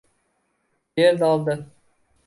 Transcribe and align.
Berdi-oldi! 0.97 1.63